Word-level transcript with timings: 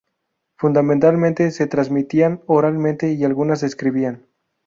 Fundamentalmente 0.55 1.51
se 1.51 1.67
transmitían 1.67 2.41
oralmente 2.47 3.11
y 3.11 3.23
algunas 3.23 3.59
se 3.59 3.67
escribían. 3.67 4.25